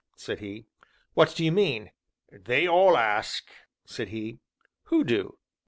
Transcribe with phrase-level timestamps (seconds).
[0.15, 0.65] said he.
[1.13, 1.91] "What do you mean?"
[2.31, 3.51] "They all ask!"
[3.85, 4.39] said he.
[4.85, 5.37] "Who do?"